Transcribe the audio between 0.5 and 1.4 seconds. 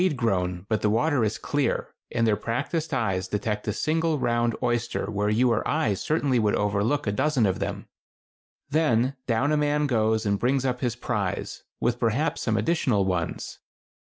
grown, but the water is